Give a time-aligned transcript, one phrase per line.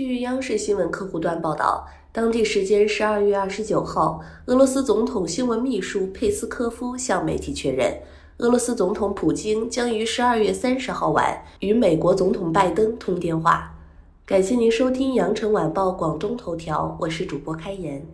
[0.00, 8.00] 据央视新闻客户端报道，当地时间十二月二十九号，俄罗斯总统新闻秘书佩斯科夫向媒体确认，
[8.38, 13.74] 俄罗斯总统普京将于十二月三十号晚与美国总统拜登通电话。
[14.24, 18.06] 感谢您收听羊城晚报广东头条，我是主播开言。